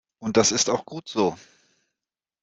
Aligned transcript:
Und 0.17 0.35
das 0.35 0.51
ist 0.51 0.67
auch 0.71 0.83
gut 0.83 1.07
so. 1.07 1.37